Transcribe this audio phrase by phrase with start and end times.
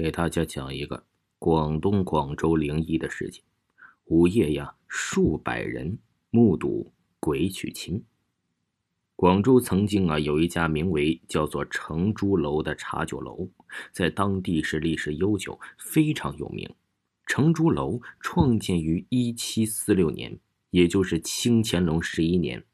[0.00, 1.04] 给大家讲一个
[1.38, 3.44] 广东广州灵异的事情。
[4.06, 5.98] 午夜呀，数百人
[6.30, 8.02] 目睹鬼娶亲。
[9.14, 13.50] 广州曾经啊，有一家名为叫做成珠楼的茶酒楼，
[13.92, 16.74] 在当地是历史悠久，非常有名。
[17.26, 20.38] 成珠楼创建于一七四六年，
[20.70, 22.64] 也就是清乾隆十一年，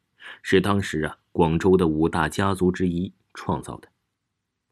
[0.41, 3.89] 是当时啊广州的五大家族之一创造的。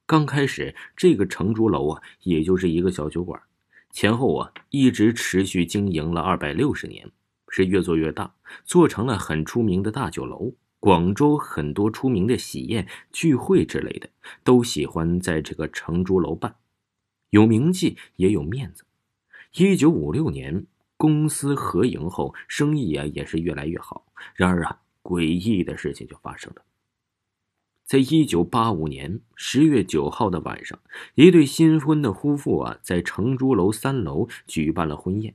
[0.06, 3.40] 刚开始，这个成竹楼啊，也就是一个小酒馆，
[3.90, 7.10] 前后啊一直持续经营了二百六十年，
[7.48, 10.54] 是越做越大，做成了很出名的大酒楼。
[10.78, 14.10] 广州很多出名的喜宴、聚会之类的，
[14.42, 16.56] 都喜欢在这个成竹楼办，
[17.30, 18.84] 有名气也有面子。
[19.56, 20.66] 一九五六年，
[20.98, 24.04] 公司合营后，生意啊也是越来越好。
[24.34, 26.62] 然而啊，诡异的事情就发生了。
[27.84, 30.78] 在一九八五年十月九号的晚上，
[31.16, 35.34] 一对新婚的夫妇啊，在成珠楼三楼举办了婚宴。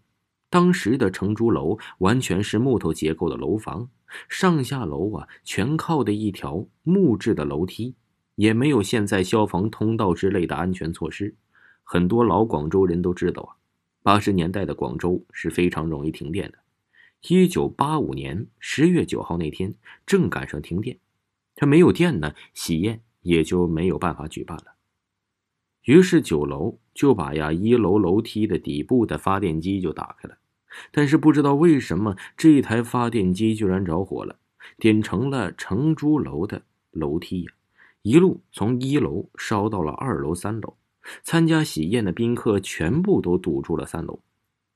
[0.49, 3.87] 当时的成珠楼完全是木头结构的楼房，
[4.27, 7.93] 上下楼啊全靠的一条木质的楼梯，
[8.33, 11.35] 也没有现在消防通道之类的安全措施。
[11.83, 13.49] 很多老广州人都知道啊，
[14.01, 16.57] 八十年代的广州是非常容易停电的。
[17.27, 19.75] 一九八五年十月九号那天，
[20.07, 20.97] 正赶上停电。
[21.59, 24.75] 他没有电呢，喜宴也就没有办法举办了。
[25.83, 30.37] 于是酒楼就把呀一楼楼梯的底部的发电机就打开了，
[30.89, 34.37] 但是不知道为什么这台发电机居然着火了，
[34.77, 36.61] 点成了成珠楼的
[36.91, 37.51] 楼梯呀，
[38.03, 40.77] 一路从一楼烧到了二楼、三楼。
[41.23, 44.21] 参加喜宴的宾客全部都堵住了三楼。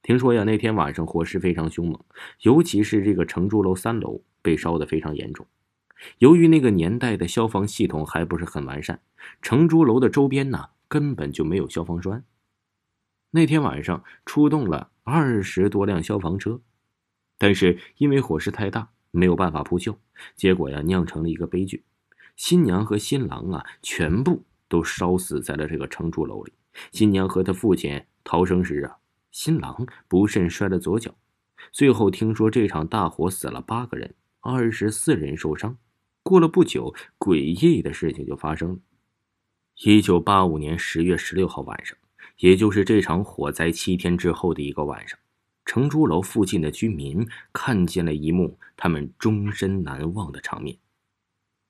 [0.01, 1.97] 听说呀，那天晚上火势非常凶猛，
[2.41, 5.47] 尤其是这个成珠楼三楼被烧得非常严重。
[6.19, 9.01] 由于那个年代的消防系统还不是很完善，
[9.41, 12.23] 成珠楼的周边呢根本就没有消防栓。
[13.31, 16.61] 那天晚上出动了二十多辆消防车，
[17.37, 19.97] 但是因为火势太大，没有办法扑救，
[20.35, 21.83] 结果呀酿成了一个悲剧：
[22.35, 26.53] 新娘和新郎啊全部都烧死在了这个成珠楼里。
[26.91, 28.97] 新娘和她父亲逃生时啊，
[29.31, 31.15] 新郎不慎摔了左脚。
[31.71, 35.77] 最后听说这场大火死了八个人，二十四人受伤。
[36.23, 38.79] 过了不久，诡异的事情就发生了。
[39.83, 41.97] 一九八五年十月十六号晚上，
[42.37, 45.19] 也就是这场火灾七天之后的一个晚上，
[45.65, 50.77] 成珠楼附近的居民看见了一幕他们终身难忘的场面。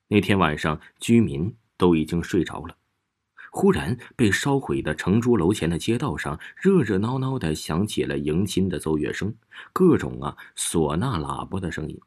[0.06, 2.76] 那天晚上，居民都已经睡着了，
[3.50, 9.34] 忽然被烧毁的成珠楼前的街道上，热热闹闹的响起了迎亲的奏乐声，
[9.72, 11.98] 各种啊唢呐、喇叭的声音。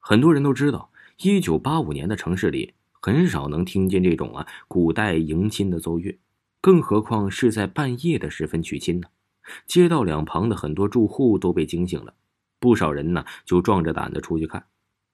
[0.00, 0.90] 很多人都知道。
[1.18, 6.18] 一九八五年的城市里很少能听见这种啊古代迎亲的奏乐，
[6.60, 9.08] 更何况是在半夜的时分娶亲呢？
[9.66, 12.14] 街道两旁的很多住户都被惊醒了，
[12.58, 14.66] 不少人呢就壮着胆子出去看。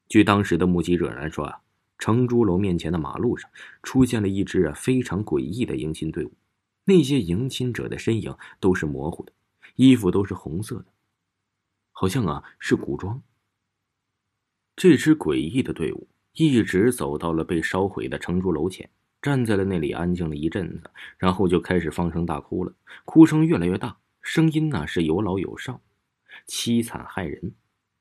[0.09, 1.60] 据当时的目击者来说啊，
[1.98, 3.50] 成珠楼面前的马路上
[3.82, 6.32] 出现了一支啊非常诡异的迎亲队伍，
[6.84, 9.32] 那些迎亲者的身影都是模糊的，
[9.76, 10.86] 衣服都是红色的，
[11.92, 13.22] 好像啊是古装。
[14.81, 18.89] 这支诡异的队伍一直走到了被烧毁的城主楼前，
[19.21, 22.72] 站在了那里安静了一阵子，然后就开始放声大哭了。
[23.05, 25.81] 哭声越来越大，声音呢是有老有少，
[26.47, 27.53] 凄惨骇人。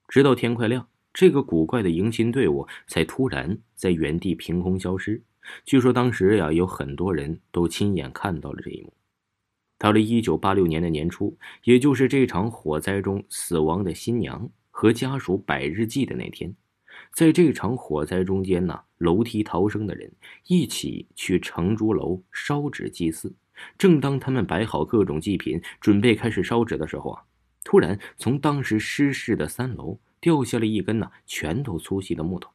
[0.08, 5.24] 直到天快亮，这个古怪的迎亲队伍才突然在原地凭空消失。
[5.66, 8.94] 据说当时呀，有很多人都亲眼看到了这一幕。
[9.80, 16.56] 到了一九八六年的年初，也就是这场火灾中死亡的新娘和家属百日祭的那天。
[17.18, 20.14] 在这场火灾中间呢，楼梯逃生的人
[20.46, 23.36] 一起去成珠楼烧纸祭祀。
[23.76, 27.24] 正当他们摆好各种祭品，准备开始烧纸的时候啊，
[27.64, 32.52] 突然从当时失事的三楼掉下了一根呢拳头粗细的木头。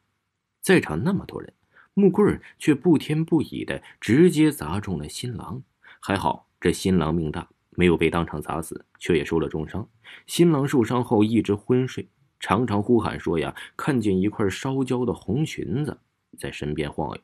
[0.61, 1.53] 在场那么多人，
[1.93, 5.61] 木棍却不偏不倚的直接砸中了新郎。
[5.99, 9.85] 还好这新郎命大，没有被当场砸死，却也受了重伤。
[10.25, 12.07] 新郎受伤后一直昏睡。
[12.43, 15.97] 常常呼喊说呀，看见一块烧焦的红裙子
[16.37, 17.21] 在身边晃悠。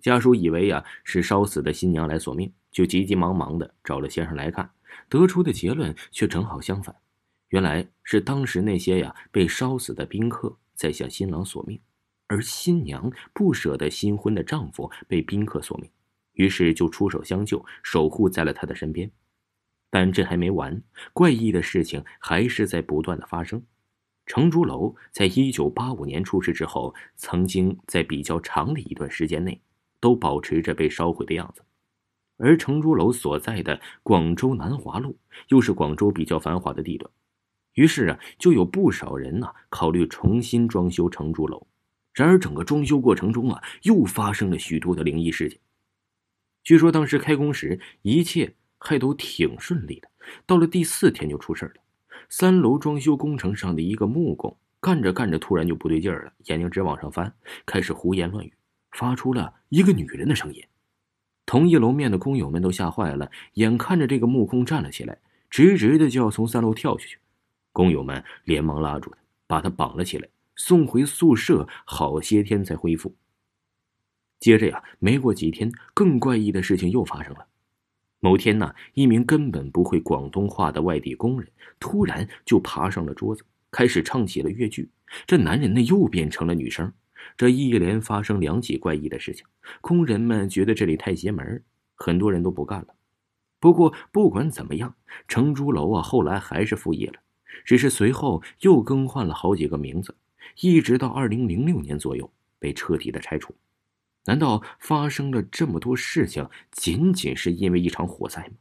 [0.00, 4.70] 家属以为呀是烧死的新娘来索命，就急急忙忙的找了先生来看，
[5.10, 6.96] 得出的结论却正好相反。
[7.48, 11.78] 原来是当时那些呀被烧死的宾客在向新郎索命，
[12.26, 15.90] 而新娘不舍得新婚的丈夫被宾客索命，
[16.32, 19.10] 于是就出手相救，守护在了他的身边。
[19.90, 23.62] 但这还没完，怪异的事情还是在不断的发生。
[24.26, 29.60] 程朱楼在一九八五年出事之后，曾经在比较长的一段时间内，
[30.00, 31.62] 都保持着被烧毁的样子。
[32.36, 35.16] 而程朱楼所在的广州南华路，
[35.48, 37.10] 又是广州比较繁华的地段，
[37.74, 41.66] 于是啊，就有不少人呢考虑重新装修程朱楼。
[42.12, 45.58] 然而，整个装修过程中啊，又发生了许多的灵异事件。
[46.64, 50.10] 据说当时开工时，一切还都挺顺利的，
[50.44, 51.74] 到了第四天就出事了。
[52.28, 57.32] 三楼装修工程上的一个木工干着干着，突然就不对劲儿了，眼睛直往上翻，
[57.64, 58.52] 开始胡言乱语，
[58.92, 60.62] 发出了一个女人的声音。
[61.44, 65.18] 同一楼面的工友们都吓坏了，眼看着这个木工站了起来，
[65.48, 67.18] 直直的就要从三楼跳下去。
[67.72, 73.14] 工友们连忙拉住他，把他绑了起来，送回宿舍，好些天才恢复。
[74.40, 77.46] 接着呀，没过几天，更怪异的事情又发生了。
[78.26, 84.90] 某天呢，一名根本不会广东话的外地工人突然就爬上了桌子，开始唱起了越剧。
[85.28, 86.92] 这男人呢又变成了女生。
[87.36, 89.46] 这一连发生两起怪异的事情，
[89.80, 91.62] 工人们觉得这里太邪门，
[91.94, 92.88] 很多人都不干了。
[93.60, 94.92] 不过不管怎么样，
[95.28, 97.20] 程朱楼啊后来还是复业了，
[97.64, 100.16] 只是随后又更换了好几个名字，
[100.62, 103.54] 一直到二零零六年左右被彻底的拆除。
[104.26, 108.54] 难道发生了这么多事情，仅仅是因为一场火灾吗？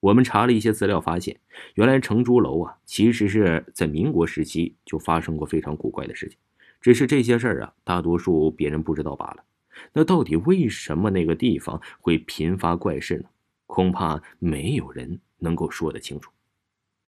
[0.00, 1.40] 我们查了一些资料，发现
[1.74, 6.38] 原来成珠楼啊，其实是在民国时期就发生过非常古怪的事情，
[6.80, 9.44] 只是这些事儿啊，大多数别人不知道罢了。
[9.92, 13.24] 那到底为什么那个地方会频发怪事呢？
[13.66, 16.30] 恐怕没有人能够说得清楚。